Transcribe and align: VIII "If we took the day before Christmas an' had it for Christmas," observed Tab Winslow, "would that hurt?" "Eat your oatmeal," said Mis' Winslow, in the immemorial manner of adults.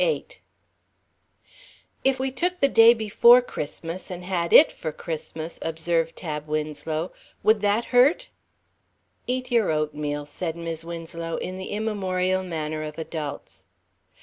VIII 0.01 0.25
"If 2.03 2.19
we 2.19 2.31
took 2.31 2.59
the 2.59 2.67
day 2.67 2.95
before 2.95 3.39
Christmas 3.39 4.09
an' 4.09 4.23
had 4.23 4.51
it 4.51 4.71
for 4.71 4.91
Christmas," 4.91 5.59
observed 5.61 6.15
Tab 6.15 6.47
Winslow, 6.47 7.11
"would 7.43 7.61
that 7.61 7.85
hurt?" 7.93 8.29
"Eat 9.27 9.51
your 9.51 9.69
oatmeal," 9.69 10.25
said 10.25 10.55
Mis' 10.55 10.83
Winslow, 10.83 11.35
in 11.37 11.57
the 11.57 11.67
immemorial 11.69 12.41
manner 12.41 12.81
of 12.81 12.97
adults. 12.97 13.65